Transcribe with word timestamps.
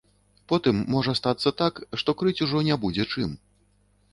Потым 0.51 0.79
можа 0.95 1.13
стацца 1.19 1.53
так, 1.61 1.81
што 2.03 2.15
крыць 2.23 2.37
ужо 2.47 2.65
не 2.71 2.79
будзе 2.87 3.03
чым. 3.13 3.37